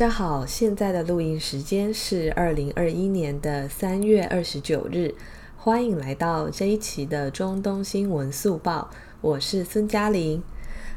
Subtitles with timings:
[0.00, 5.14] 大家好，现在的录音时间是二零二一年的三月二十九日，
[5.58, 8.88] 欢迎来到这一期的中东新闻速报，
[9.20, 10.42] 我是孙嘉玲。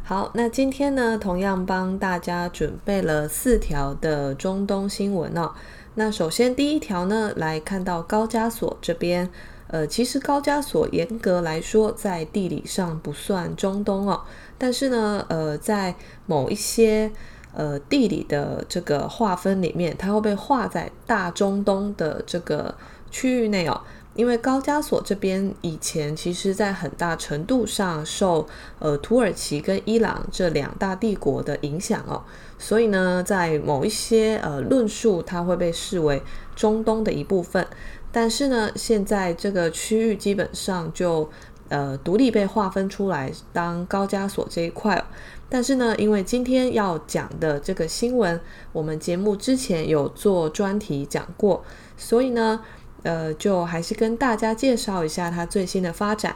[0.06, 5.52] 好，那今天呢，同样帮大家准备了四条的中东新闻哦。
[5.96, 9.30] 那首先第一条呢，来看到高加索这边，
[9.68, 14.22] 呃，其实高加索严格来说在地理上不算中东哦，
[14.58, 15.94] 但是呢，呃，在
[16.26, 17.12] 某一些
[17.54, 22.74] 呃，地理的这个划分里面，它会被划在大中东的这个
[23.12, 23.82] 区域内哦。
[24.16, 32.22] 因为高加索这边以前其实在很大程度上受呃土耳其跟伊朗这两大帝国的影响哦，
[32.60, 36.22] 所以呢，在某一些呃论述，它会被视为
[36.56, 37.66] 中东的一部分。
[38.12, 41.28] 但是呢，现在这个区域基本上就
[41.70, 45.04] 呃独立被划分出来当高加索这一块。
[45.50, 51.64] 但是呢，因为今天要讲的这个新闻，我们节目之前有做专题讲过，
[51.96, 52.62] 所以呢，
[53.04, 56.36] 呃，就还是跟大家介绍一下它最新的发展。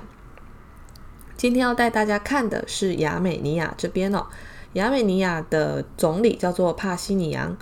[1.36, 4.28] 今天要带大家看的是亚美尼亚这边哦，
[4.73, 7.58] 亚美尼亚的总理叫做帕西尼扬，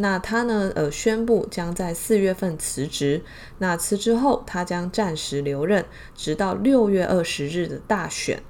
[0.00, 3.22] 那他呢，呃，宣布将在四月份辞职，
[3.58, 5.84] 那辞职后他将暂时留任，
[6.16, 8.42] 直到六月二十日的大选。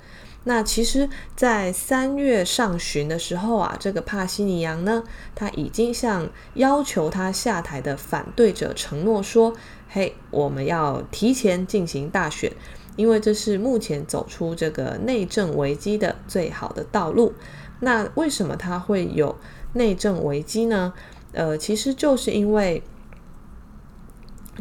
[0.45, 5.03] 那其实，在三月上旬的时候啊，这个帕西尼扬呢，
[5.34, 9.53] 他已经向要求他下台的反对者承诺说
[9.91, 12.53] ：“嘿，我们要提前进行大选，
[12.95, 17.34] 因为这是目前走出这个内政危机的最好的道路。”
[17.83, 19.37] 那为什么他会有
[19.72, 20.93] 内政危机呢？
[21.32, 22.82] 呃，其实就是因为。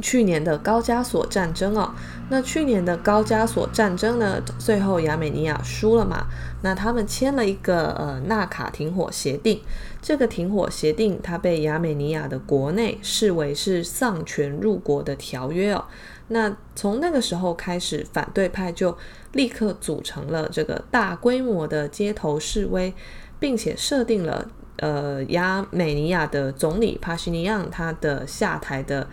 [0.02, 1.94] 去年的高加索战争哦，
[2.30, 6.28] 那去年的高加索战争呢，最后亚美尼亚输了嘛？
[6.62, 9.60] 那他们签了一个呃纳卡停火协定，
[10.02, 15.84] 这个停火协定它被亚美尼亚的国内视为是丧权入国的条约哦。
[16.30, 18.98] 那从那个时候开始，反对派就
[19.34, 22.94] 立刻组成了这个大规模的街头示威，
[23.38, 24.48] 并且设定了
[24.80, 29.08] 呃亚美尼亚的总理帕西尼扬他的下台的。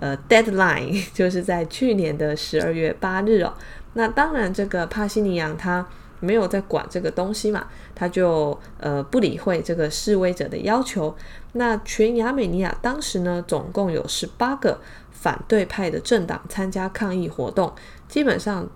[0.00, 3.54] 呃，deadline 就是在去年的十二月八日哦。
[3.92, 5.86] 那当然，这个帕西尼扬他
[6.18, 11.14] 没有在管这个东西嘛，他就呃不理会这个示威者的要求。
[11.52, 14.80] 那全亚美尼亚当时呢，总共有十八个
[15.12, 17.72] 反对派的政党参加抗议活动，
[18.08, 18.66] 基本上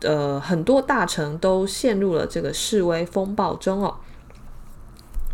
[0.00, 3.94] 呃很多大臣都陷入了这个示威风暴中哦。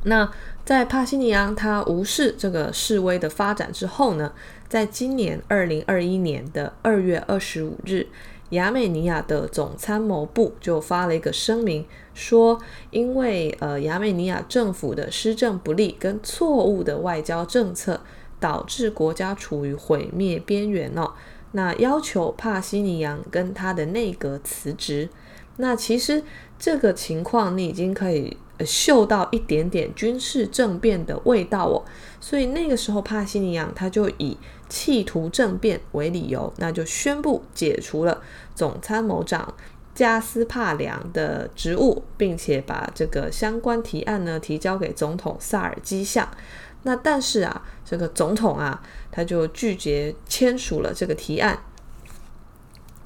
[0.04, 0.30] 那
[0.70, 4.32] 在帕西尼昂他无视这个示威的发展之后呢，
[4.68, 8.06] 在今年二零二一年的二月二十五日，
[8.50, 12.56] 亚美尼亚的总参谋部就发了一个声明，说
[12.92, 18.02] 因为呃亚美尼亚政府的施政不力跟错误的外交政策，
[18.38, 21.14] 导致国家处于毁灭边缘哦。
[21.50, 25.08] 那要求帕西尼扬跟他的内阁辞职。
[25.56, 26.22] 那其实
[26.60, 28.36] 这个情况你已经可以。
[28.64, 31.84] 嗅到一点点军事政变的味道哦，
[32.20, 34.36] 所以那个时候帕西尼昂他就以
[34.68, 38.22] 企图政变为理由，那就宣布解除了
[38.54, 39.54] 总参谋长
[39.94, 46.28] 加斯帕良的职务，并且把这个相关提案呢提交给总统萨尔基相。
[46.84, 51.62] 那但是啊，这个总统啊，他就拒绝签署了这个提案。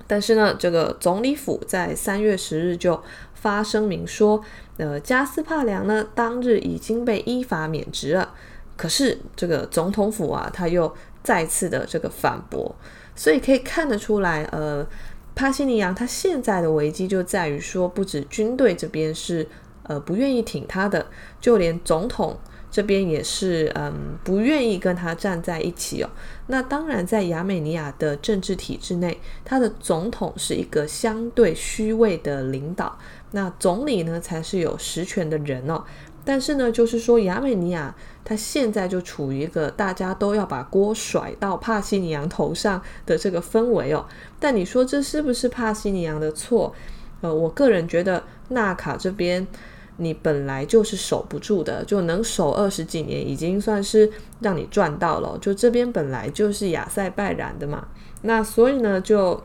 [0.07, 3.03] 但是呢，这个总理府在三月十日就
[3.45, 4.43] 发声明说，
[4.79, 8.33] 呃，加斯帕良呢当日已经被依法免职了。
[8.75, 10.91] 可是这个总统府啊，他又
[11.23, 12.75] 再次的这个反驳，
[13.15, 14.87] 所以可以看得出来，呃，
[15.35, 19.47] 帕西尼扬他现在的危机就在于说，不止军队这边是
[19.83, 21.07] 呃不愿意挺他的，
[21.39, 22.39] 就连总统。
[22.75, 26.11] 这边也是，嗯，不愿意跟他站在一起哦。
[26.49, 32.99] 那当然，在亚美尼亚的政治体制内，他的总统是一个相对虚位的领导，
[33.35, 35.85] 那总理呢才是有实权的人哦。
[36.25, 37.95] 但是呢，就是说亚美尼亚
[38.25, 44.07] 他现在就处于一个大家都要把锅甩到帕西尼扬头上的这个氛围哦。
[44.41, 46.73] 但你说这是不是帕西尼扬的错？
[47.21, 49.47] 呃，我个人觉得纳卡这边。
[49.97, 54.11] 你本来就是守不住的，就能守二十几年，已经算是
[54.41, 55.39] 让你赚到了。
[55.41, 57.87] 就这边本来就是亚塞拜然的嘛，
[58.23, 59.41] 那所以呢，就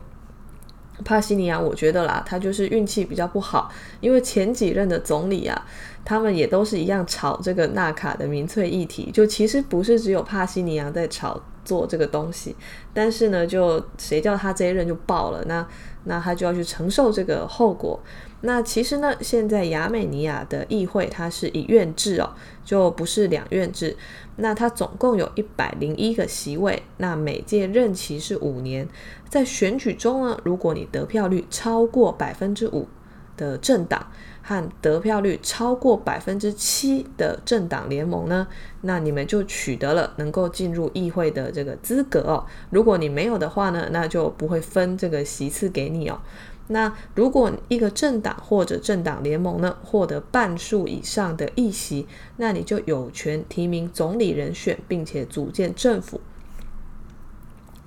[1.04, 3.70] 帕西尼亚，我觉得啦，他就是运气比较不好，
[4.00, 5.66] 因为前几任的总理啊，
[6.04, 12.54] 他们也都是一样炒这个纳卡的民粹议题，就其实不是只有帕西尼亚在炒作这个东西，
[12.92, 15.66] 但是呢，就谁叫他这一任就爆了，那
[16.04, 18.00] 那他就要去承受这个后果。
[18.42, 22.30] 那其实呢，现在亚美尼亚的议会它是一院制哦，
[22.64, 23.96] 就不是两院制。
[24.36, 28.88] 那它总共有一百零一个席位，那每届任期是五年。
[29.28, 32.88] 在选举中呢，如果你得票率超过百分之五
[33.36, 34.06] 的政党
[34.42, 38.46] 和得票率超过百分之七的政党联盟呢，
[38.82, 42.46] 那你们就取得了能够进入议会的这个资格哦。
[42.70, 46.20] 如果你没有的话呢，那就不会分这个席次给你哦。
[46.68, 52.06] 那如果一个政党或者政党联盟呢，获得半数以上的议席，
[52.36, 56.20] 那你就有权提名总理人选，并且组建政府。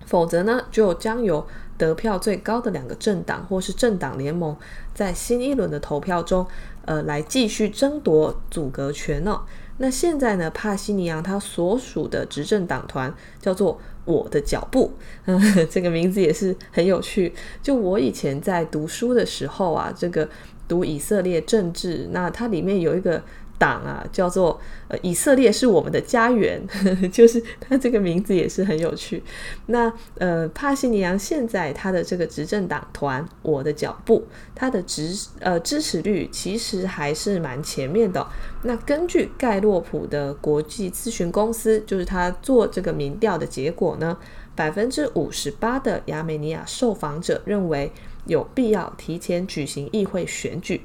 [0.06, 1.48] 否则呢，就将由
[1.84, 4.56] 得票最高的两个政党或是政党联盟，
[4.94, 6.48] 在新一轮的投票中，
[6.86, 9.42] 呃，来继续争夺组阁权哦。
[9.80, 14.94] 那现在呢，帕西尼扬他所属的执政党团叫做“我的脚步”，
[15.26, 15.40] 嗯，
[15.70, 17.34] 这个名字也是很有趣。
[17.62, 20.30] 就我以前在读书的时候啊，这个
[20.68, 23.22] 读以色列政治，那它里面有一个。
[23.58, 26.62] 党啊，叫做呃，以色列是我们的家园，
[27.12, 29.24] 就是他这个名字也是很有趣。
[29.68, 38.28] 那呃，帕西尼扬现在他的这个执政党团“我的脚步”，他的支呃支持率其实还是蛮前面的。
[38.64, 44.18] 那根据盖洛普的国际咨询公司，就是他做这个民调的结果呢，
[44.56, 47.92] 百分之五十八的亚美尼亚受访者认为
[48.26, 50.82] 有必要提前举行议会选举。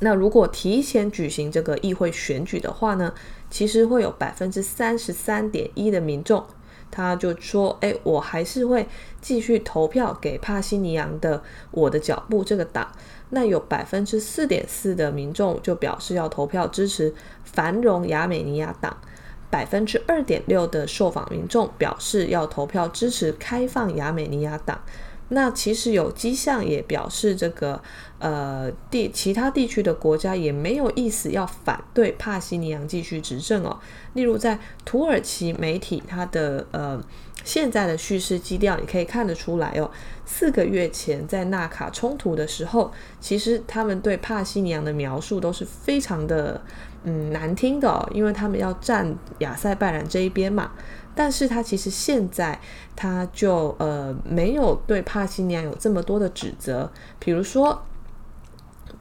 [0.00, 3.14] 那如果提前举行这个议会选举的话呢，
[3.50, 6.44] 其实会有百分之三十三点一的民众，
[6.90, 8.88] 他就说：“哎，我还是会
[9.20, 12.90] 继续投票给帕西尼扬的我的脚步这个党。”
[13.32, 17.14] 那有百分之四点四的民众就表示要投票支持
[17.44, 18.96] 繁荣亚美尼亚党，
[19.50, 24.80] 百分之二点六的受访民众表示要投票支持开放亚美尼亚党。
[25.32, 27.80] 那其实有迹象也表示，这个
[28.18, 33.78] 呃地其他地区的国家也没有意思要反对帕西尼扬继续执政哦。
[34.14, 37.00] 例如在土耳其媒体，它的呃
[37.44, 39.90] 现在的叙事基调，你可以看得出来哦。
[40.26, 46.60] 四个月前在纳卡冲突的时候，其实他们对帕西尼扬的描述都是非常的
[47.04, 50.72] 嗯难听的，因为他们要站亚塞拜然这一边嘛。
[51.20, 52.58] 但是他其实现在
[52.96, 57.82] 他就呃没有对帕西尼扬有这么多的指责，比如说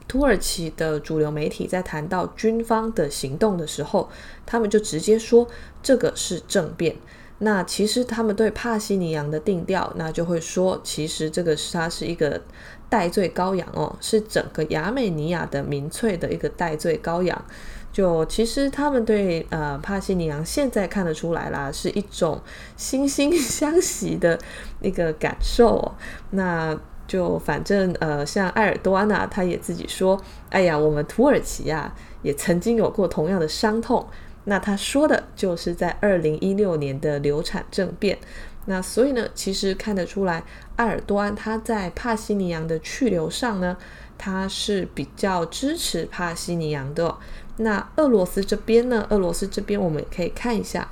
[0.06, 4.10] 土耳其的主流媒体在谈到军方的行动的时候，
[4.46, 5.48] 他们就直接说
[5.82, 6.98] 这个是政变。
[7.38, 12.42] 那其实他们对帕西尼扬的定调，那就会说其实这个是他是一个
[12.90, 17.46] 代罪羔羊哦，是整个亚美尼亚的民粹的一个代罪羔羊。
[17.92, 22.40] 就其实他们对呃帕西尼扬现在看得出来啦，是一种
[22.78, 24.38] 惺惺相惜的
[24.82, 25.96] 那个感受哦。
[26.30, 26.78] 那
[27.08, 34.08] 就反正呃像埃尔多安啊，他也自己说，哎呀，我们土耳其啊也曾经有过同样的伤痛。
[34.46, 38.18] 那他说的就是在二零一六年的流产政变。
[38.66, 40.44] 那所以呢，其实看得出来，
[40.76, 43.76] 埃尔多安他在帕西尼扬的去留上呢，
[44.18, 47.18] 他是比较支持帕西尼扬的。
[47.62, 49.06] 那俄罗斯这边呢？
[49.10, 50.90] 俄罗斯这边我们可以看一下。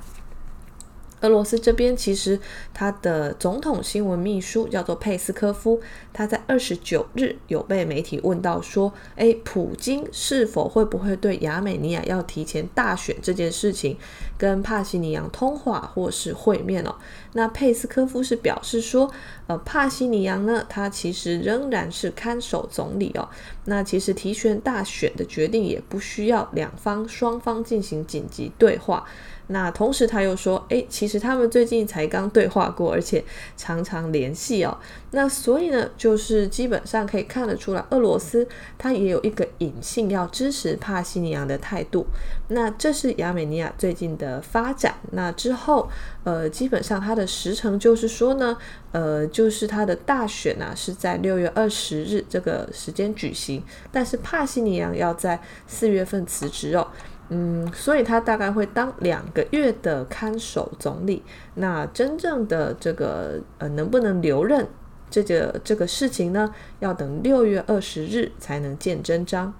[1.20, 2.38] 俄罗斯这边其实
[2.72, 5.80] 他的总统新闻秘书叫做佩斯科夫，
[6.12, 13.96] 他在二十九日有被媒体问到说：“诶，普京是否会不会对亚美尼亚要提前大选这件事情
[14.36, 16.94] 跟帕西尼扬通话或是会面哦？”
[17.34, 19.10] 那佩斯科夫是表示说
[19.48, 23.28] ：“呃，帕西尼扬呢，他其实仍然是看守总理哦。
[23.64, 29.04] 那其实提前大选的决定也不需要两方双方进行紧急对话。”
[29.48, 33.24] 那同时他又说，诶，其实他们最近才刚对话过，而且
[33.56, 34.78] 常常联系哦。
[35.10, 42.06] 那所以呢，就是基本上可以看得出来，俄罗斯它也有一个隐性要支持帕西尼扬的态度。
[42.48, 44.94] 那这是亚美尼亚最近的发展。
[45.12, 45.88] 那之后，
[46.24, 48.56] 呃，基本上它的时程就是说呢，
[48.92, 56.86] 呃，就是它的大选呢是在六月二十日这个时间举行，但是帕西尼扬要在四月份辞职哦。
[57.30, 61.22] 嗯，所以他大概会当两个月的看守总理。
[61.56, 64.66] 那真正的这个呃，能不能留任
[65.10, 66.54] 这个这个事情呢？
[66.80, 69.52] 要等六月二十日才能见真章。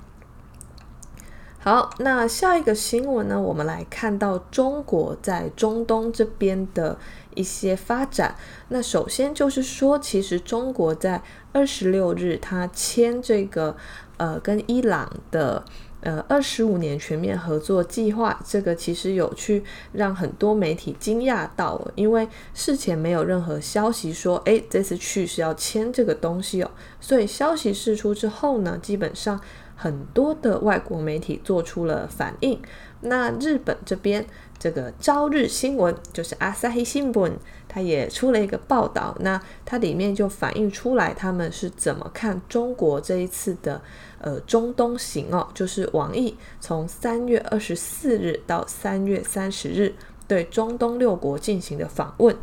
[1.58, 6.96] 好，那下一个新闻呢，我们来看到中国在中东这边的
[7.34, 8.36] 一些发展。
[8.68, 11.22] 那首先就是说，其实中国在
[11.52, 13.76] 二十六日，他签这个
[14.16, 15.62] 呃，跟伊朗的。
[16.00, 26.70] 呃，二十五年全面合作计划，这个其实有去让很多媒体惊讶到了，因为事前没有任何消息说，诶，这次去是要签这个东西哦。
[27.00, 29.40] 所以消息释出之后呢，基本上
[29.74, 32.60] 很多的外国媒体做出了反应。
[33.00, 34.26] 那日本这边。
[34.58, 37.32] 这个朝日新闻就是阿萨希新闻，
[37.68, 39.16] 它也出了一个报道。
[39.20, 43.80] 那它里面就反映出来，他们是怎么看中国这一次的
[44.20, 49.94] 呃中东行哦，就是王毅从三月二十四日到三月三十日
[50.26, 52.34] 对中东六国进行的访问。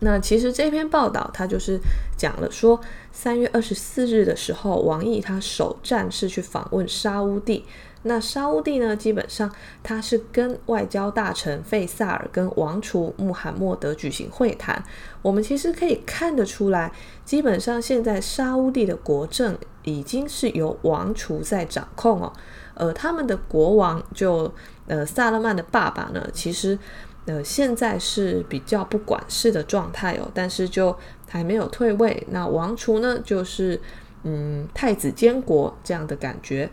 [0.00, 1.80] 那其实这篇报道它就是
[2.18, 2.78] 讲了说，
[3.12, 7.64] 三月二十四日的时候，王毅他首站是去访问沙乌地。
[8.04, 9.50] 那沙乌地呢，基本上
[9.82, 14.82] 他是跟外交大臣费萨尔跟王储穆罕默德举行会谈。
[15.22, 16.92] 我们其实可以看得出来，
[17.24, 22.32] 基本上现在沙乌地的国政已经是由王储在掌控哦。
[22.74, 24.52] 呃，他们的国王就
[24.88, 26.76] 呃萨勒曼的爸爸呢，其实
[27.26, 30.96] 呃现在是比较不管事的状态哦，但是就
[31.28, 32.26] 还没有退位。
[32.30, 33.80] 那王储呢，就是
[34.24, 36.68] 嗯太子监国这样的感觉。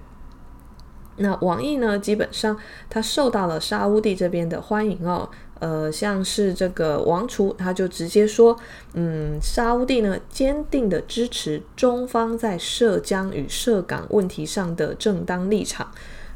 [1.19, 2.57] 那王毅呢，基本上
[2.89, 5.29] 他受到了沙乌地这边的欢迎哦。
[5.59, 8.57] 呃，像是这个王储，他就直接说，
[8.93, 15.91] 嗯，沙乌地呢坚定的支持中方在涉疆与涉港问题上的正当立场。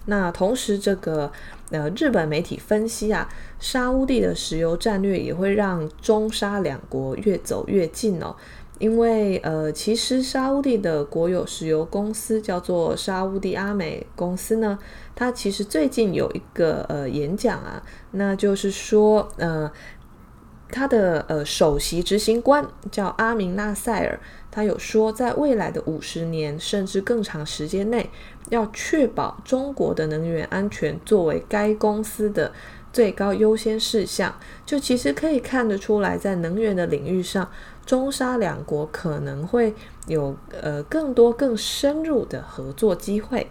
[0.07, 1.31] 那同时，这个
[1.71, 3.29] 呃日本媒体分析啊，
[3.61, 8.35] 沙乌地的石油战略也会让中沙两国越走越近哦。
[8.83, 14.77] 因为呃，其实沙乌地的国有石油公司叫做沙乌地阿美公司呢，
[15.15, 19.71] 它其实最近有一个呃演讲啊，那就是说呃，
[20.67, 24.19] 它的呃首席执行官叫阿明纳塞尔，
[24.51, 28.09] 他有说在未来的五十年甚至更长时间内，
[28.49, 32.51] 要确保中国的能源安全作为该公司的
[32.91, 34.37] 最高优先事项。
[34.65, 37.49] 就其实可以看得出来，在能源的领域上。
[37.85, 39.73] 中沙两国可能会
[40.07, 43.49] 有呃更多更深入的合作机会。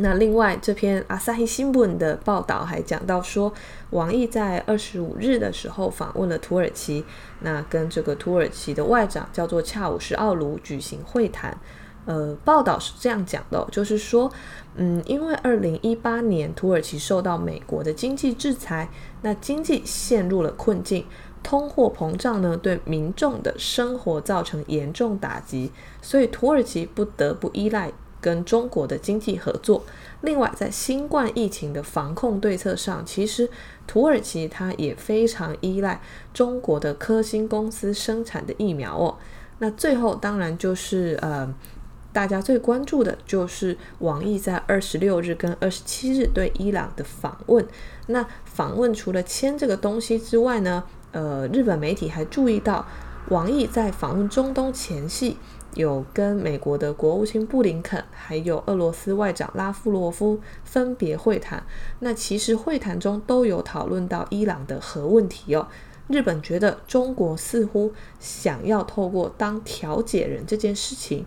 [0.00, 3.52] 那另外这篇阿萨希新闻的报道还讲到说，
[3.90, 7.04] 王毅在二十五日的时候访问了土耳其，
[7.40, 11.58] 那跟这个土耳其的外长叫做恰武什奥卢举行会谈。
[12.06, 14.32] 呃，报道是这样讲的，就是说，
[14.76, 18.88] 嗯，因为二零一八年土耳其受到美国的经济制裁，
[19.22, 21.04] 那经济陷入了困境。
[21.42, 29.84] 通货膨胀呢，对民众的生活造成严重打击，所以土耳其不得不依赖跟中国的经济合作。
[30.22, 33.48] 另外，在新冠疫情的防控对策上，其实
[33.86, 36.00] 土耳其它也非常依赖
[36.34, 39.16] 中国的科兴公司生产的疫苗哦。
[39.60, 41.52] 那最后，当然就是呃，
[42.12, 47.64] 大家最关注的就是王毅在二十六日跟二十七日对伊朗的访问。
[48.08, 52.86] 那访问除了签这个东西之外呢，呃，日本媒体还注意到，
[53.28, 55.36] 王毅在访问中东前夕，
[55.74, 61.62] 有跟美国的国务卿布林肯，还有俄罗斯外长拉夫罗夫分别会谈。
[62.00, 65.68] 那其实会谈中都有讨论到伊朗的核问题哦。
[66.08, 71.26] 日本觉得中国似乎想要透过当调解人这件事情，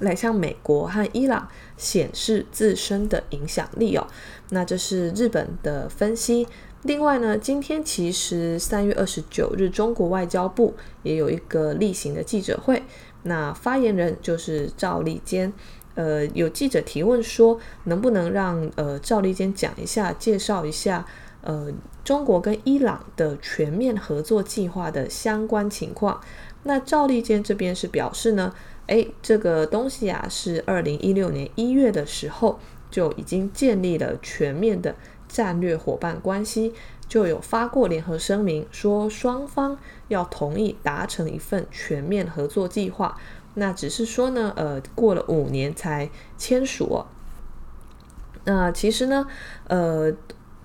[0.00, 4.06] 来向美国和伊朗显示自身的影响力哦。
[4.50, 6.46] 那这是日本的分析。
[6.84, 12.82] 另外呢，今天其实三月二十九日，中国外交部也有一个例行的记者会。
[13.22, 15.50] 那发言人就是赵立坚。
[15.94, 21.06] 呃，有记者提问说，能不能让呃赵立坚讲一下，介绍一下
[21.40, 21.72] 呃
[22.04, 26.20] 中国跟伊朗的全面合作计划的相关情况？
[26.64, 28.52] 那赵立坚这边是表示呢，
[28.88, 32.58] 诶，这个东西啊，是二零一六年一月的时候
[32.90, 34.94] 就已经建立了全面的。
[35.34, 36.72] 战略伙伴关系
[37.08, 39.76] 就有发过联合声明，说双方
[40.06, 43.18] 要同意达成一份全面合作计划。
[43.54, 47.04] 那只是说呢，呃，过了五年才签署。
[48.44, 49.26] 那其实呢，
[49.66, 50.12] 呃，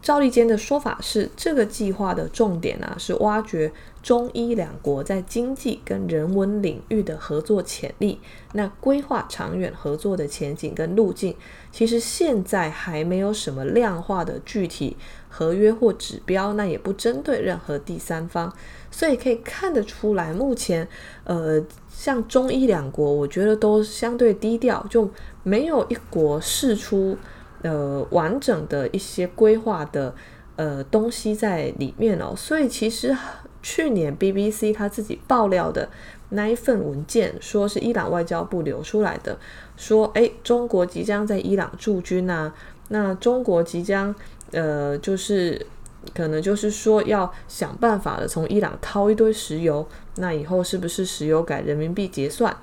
[0.01, 8.19] 赵立坚的说法是，这个计划的重点啊，是挖掘中伊两国在经济跟人文领域的合作潜力，
[8.53, 11.35] 那规划长远合作的前景跟路径。
[11.71, 14.95] 其实现在还没有什么量化的具体
[15.27, 18.51] 合约或指标，那也不针对任何第三方，
[18.89, 20.87] 所以可以看得出来，目前
[21.25, 25.09] 呃，像中伊两国，我觉得都相对低调，就
[25.43, 27.17] 没有一国释出
[27.61, 30.13] 呃完整的一些规划的
[30.55, 33.15] 呃东西在里面哦，所以其实
[33.61, 35.89] 去年 BBC 他自己爆料的
[36.29, 39.37] 那一份文件，说是伊朗外交部流出来的，
[39.75, 42.53] 说诶，中国即将在伊朗驻军啊，
[42.89, 44.13] 那中国即将
[44.51, 45.65] 呃就是
[46.13, 52.55] 可能就是说要想办法的从伊朗掏一堆石油，那以后是不是石油改人民币结算？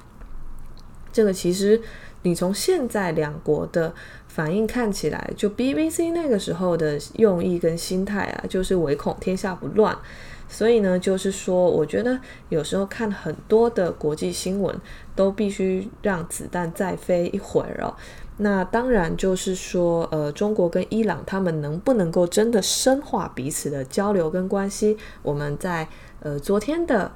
[1.12, 1.80] 这个其实
[2.22, 3.92] 你从现在两国的
[4.36, 9.96] 反应看起来，就 BBC 那个时候的用意跟心态啊，就是唯恐天下不乱。
[10.46, 14.78] 所以呢，就是说，我觉得有时候看很多的国际新闻，
[15.14, 17.96] 都必须让子弹再飞一会儿哦。
[18.36, 24.98] 那当然就是说，呃，中国跟伊朗他们能不能够真的深化彼此的交流跟关系？
[25.22, 25.88] 我们在
[26.20, 27.10] 呃昨天的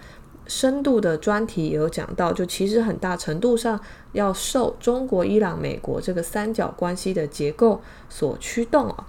[0.51, 3.81] 深度的专题有讲到，就其实很大程度上
[4.11, 9.05] 要受中国、伊朗、美国这个三角关系的结构所驱动哦。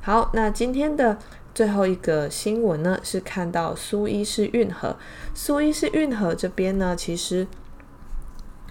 [0.00, 1.18] 好，那今天的。
[1.54, 4.96] 最后一个新闻呢，是看到苏伊士运河。
[5.34, 7.46] 苏伊士运河这边呢，其实，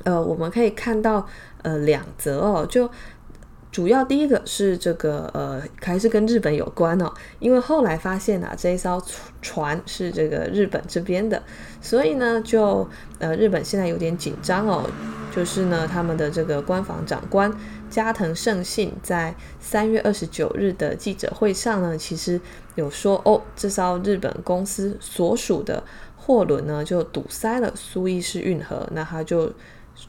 [0.03, 1.25] 呃，我们可以看到，
[1.61, 2.89] 呃，两则哦，就
[3.73, 9.03] 主要第一个是这个，呃，还是跟日本有关哦，因为后来发现啊，这一艘
[9.41, 11.41] 船是这个日本这边的，
[11.81, 12.87] 所以呢，就
[13.17, 14.87] 呃，日本现在有点紧张哦，
[15.35, 17.51] 就是呢，他们的这个官房长官。
[17.89, 22.41] 加藤胜信在三月二十九日的记者会上呢，其实
[22.73, 25.83] 有说哦，这艘日本公司所属的
[26.15, 29.51] 货轮呢就堵塞了苏伊士运河，那他就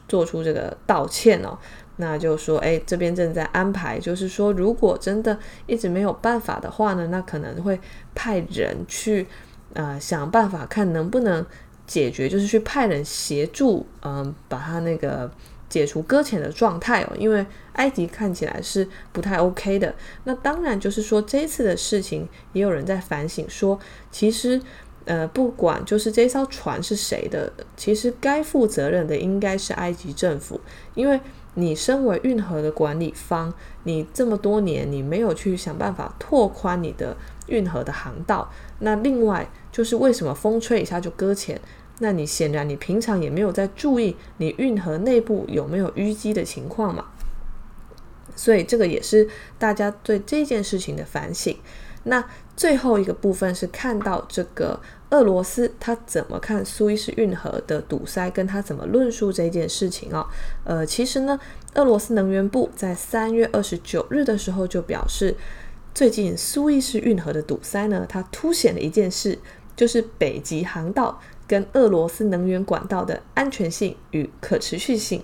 [0.07, 1.55] 做出这个道歉哦，
[1.97, 5.37] 那就说哎，这边正在安排，就是说如果真的
[5.67, 7.79] 一直没有办法的话呢，那可能会
[8.13, 9.27] 派人去
[9.73, 11.45] 呃想办法看能不能
[11.87, 15.31] 解决，就是去派人协助，嗯、把他那个。
[15.67, 19.93] 解除搁浅的状态哦，因为埃及看起来是不太 OK 的。
[20.23, 23.77] 那当然就是说，这次的事情也有人在反省说，
[24.11, 24.61] 其实
[25.05, 30.61] 呃，不管就是这艘船是谁的，其实该负责任的应该是埃及政府，
[30.93, 31.19] 因为
[31.55, 38.51] 你身为运河的管理方，你这么多年你没有去想办法拓宽你的运河的航道。
[38.79, 41.59] 那另外就是为什么风吹一下就搁浅？
[41.99, 47.05] 那你显然你平常也没有在注意你运河内部有没有淤积的情况嘛，
[48.35, 51.57] 所以这个也是大家对这件事情的反省。
[52.05, 52.23] 那
[52.55, 60.25] 最后一个部分是看到这个俄罗斯他怎么看苏伊士运河的堵塞，跟他怎么论述这件事情哦。
[60.63, 61.39] 呃，其实呢，
[61.75, 65.35] 俄罗斯能源部在三月二十九日的时候就表示，
[65.93, 69.37] 最近苏伊士运河的堵塞呢，它凸显了一件事，
[69.75, 71.19] 就是北极航道。
[71.47, 75.23] 跟俄罗斯能源管道的安全性与可持续性。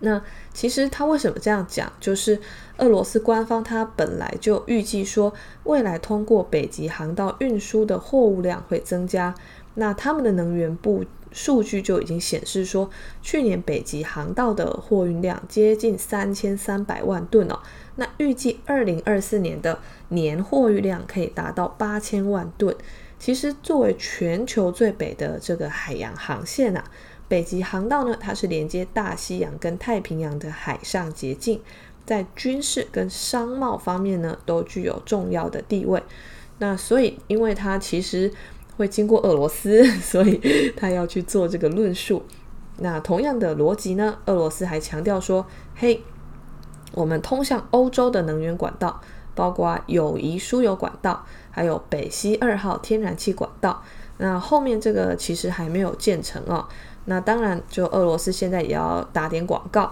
[0.00, 1.92] 那其实他为什么这样讲？
[2.00, 2.40] 就是
[2.78, 5.32] 俄罗斯官方他本来就预计说，
[5.64, 9.34] 未来通过北极航道运输的货物量会增加。
[9.74, 12.90] 那他们的能源部数据就已经显示说，
[13.22, 17.60] 去年北极航道的货运量接近三千三百万吨哦。
[17.96, 22.74] 那预计二零二四年的年货运量可以达到八千万吨。
[23.18, 26.82] 其实，作为全球最北的这个海洋航线啊，
[27.30, 31.60] 北极航道呢，它是连接大西洋跟太平洋的海上捷径，
[32.04, 36.02] 在军事跟商贸方面呢，都具有重要的地位。
[36.58, 38.32] 那所以，因为它其实
[38.76, 42.24] 会经过俄罗斯， 所以它要去做这个论述。
[42.78, 46.02] 那同样的逻辑呢，俄罗斯还强调说：“嘿，
[46.92, 49.00] 我们通向欧洲的能源管道。”
[49.32, 53.82] 包括友谊输油管道，还有北溪二号天然气管道。
[54.18, 56.68] 那后面这个其实还没有建成哦。
[57.10, 59.90] 那当然，就俄罗斯现在也要打点广告。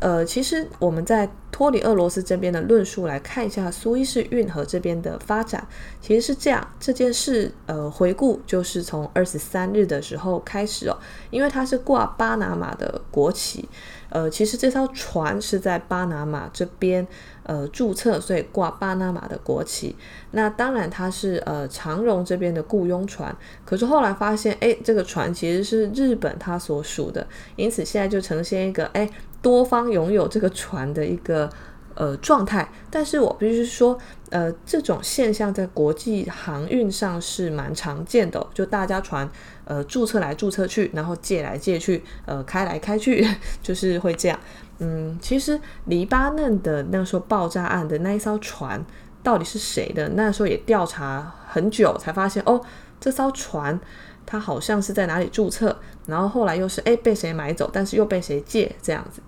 [0.00, 5.66] 呃，其实我们在脱离俄罗斯这边的论述来看一下苏伊士运河这边的发展，
[6.02, 6.66] 其实是这样。
[6.78, 10.98] 这件事，呃，回顾就是从二十三日的时候开始哦，
[11.30, 13.68] 因为它是挂巴拿马的国旗。
[14.08, 17.04] 呃，其实这艘船是在巴拿马这边
[17.42, 19.96] 呃注册，所以挂巴拿马的国旗。
[20.30, 29.10] 那当然它是呃长荣这边的雇佣船，可是后来发现，哎，这个船其实是日本它所属的，因此现在就呈现一个哎
[29.46, 31.48] 多方拥有这个船的一个
[31.94, 32.68] 呃状态。
[32.90, 33.96] 但是我必须说，
[34.30, 39.30] 呃，这种现象在国际航运上是蛮常见的，就大家船。
[39.68, 43.26] 呃，注册来注册去，然后借来借去，呃，开来开去，
[43.62, 44.38] 就是会这样。
[44.78, 48.84] 嗯，其实黎巴嫩的那时候爆炸案的那一艘船
[49.24, 50.08] 到底是谁的？
[50.10, 52.60] 那时候也调查很久，才发现哦，
[53.00, 53.78] 这艘船
[54.24, 59.20] 它好像是在哪里注册，然后后来又是诶被谁买走，但是又被谁借这样子。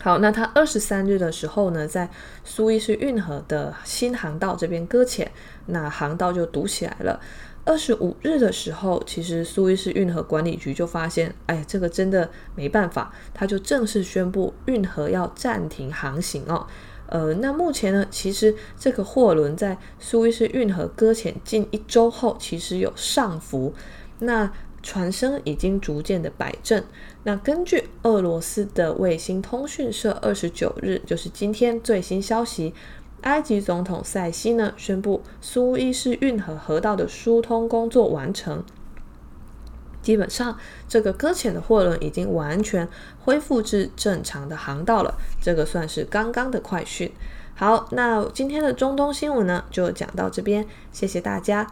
[0.00, 2.08] 好，那它二十三日的时候呢，在
[2.44, 5.30] 苏伊士运河的新航道这边搁浅，
[5.66, 7.20] 那航道就堵起来了。
[7.64, 16.64] 二十五日的时候，其实苏伊士运河管理局就发现，哎，这个真的没办法，他就正式宣布运河要暂停航行哦。
[17.08, 23.74] 呃，那目前呢，其实这个货轮在苏伊士运河搁浅近一周后，其实有上浮，
[24.20, 24.52] 那
[24.86, 26.84] 船身已经逐渐的摆正。
[27.24, 32.72] 那根据俄罗斯的卫星通讯社二十九日，就是今天最新消息。
[33.22, 38.62] 埃及总统塞西呢宣布，苏伊士运河河道的疏通工作完成，
[40.00, 42.88] 基本上这个搁浅的货轮已经完全
[43.24, 45.18] 恢复至正常的航道了。
[45.42, 47.10] 这个算是刚刚的快讯。
[47.56, 51.66] 好，那今天的中东新闻呢就讲到这边，谢谢大家。